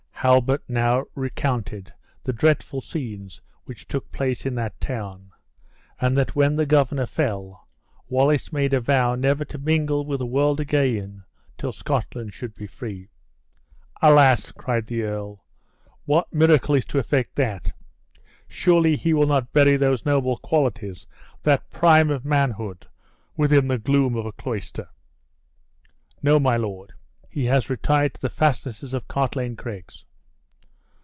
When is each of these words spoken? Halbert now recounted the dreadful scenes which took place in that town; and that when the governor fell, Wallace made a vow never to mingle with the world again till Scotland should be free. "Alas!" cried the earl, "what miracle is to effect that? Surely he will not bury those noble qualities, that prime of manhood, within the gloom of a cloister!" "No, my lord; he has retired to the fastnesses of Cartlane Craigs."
Halbert 0.23 0.61
now 0.67 1.05
recounted 1.15 1.91
the 2.23 2.31
dreadful 2.31 2.79
scenes 2.79 3.41
which 3.65 3.87
took 3.87 4.11
place 4.11 4.45
in 4.45 4.53
that 4.53 4.79
town; 4.79 5.31
and 5.99 6.15
that 6.15 6.35
when 6.35 6.55
the 6.55 6.67
governor 6.67 7.07
fell, 7.07 7.67
Wallace 8.07 8.53
made 8.53 8.71
a 8.71 8.79
vow 8.79 9.15
never 9.15 9.43
to 9.45 9.57
mingle 9.57 10.05
with 10.05 10.19
the 10.19 10.27
world 10.27 10.59
again 10.59 11.23
till 11.57 11.71
Scotland 11.71 12.35
should 12.35 12.53
be 12.53 12.67
free. 12.67 13.09
"Alas!" 13.99 14.51
cried 14.51 14.85
the 14.85 15.01
earl, 15.01 15.43
"what 16.05 16.31
miracle 16.31 16.75
is 16.75 16.85
to 16.85 16.99
effect 16.99 17.33
that? 17.37 17.73
Surely 18.47 18.95
he 18.95 19.15
will 19.15 19.25
not 19.25 19.51
bury 19.51 19.75
those 19.75 20.05
noble 20.05 20.37
qualities, 20.37 21.07
that 21.41 21.67
prime 21.71 22.11
of 22.11 22.23
manhood, 22.25 22.85
within 23.35 23.67
the 23.67 23.79
gloom 23.79 24.15
of 24.15 24.27
a 24.27 24.31
cloister!" 24.33 24.87
"No, 26.21 26.39
my 26.39 26.57
lord; 26.57 26.93
he 27.27 27.45
has 27.45 27.71
retired 27.71 28.13
to 28.13 28.21
the 28.21 28.29
fastnesses 28.29 28.93
of 28.93 29.07
Cartlane 29.07 29.55
Craigs." 29.55 30.05